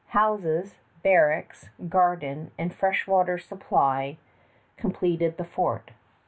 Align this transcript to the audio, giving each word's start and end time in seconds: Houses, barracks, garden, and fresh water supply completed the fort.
Houses, 0.07 0.79
barracks, 1.03 1.69
garden, 1.87 2.49
and 2.57 2.73
fresh 2.73 3.05
water 3.05 3.37
supply 3.37 4.17
completed 4.75 5.37
the 5.37 5.45
fort. 5.45 5.91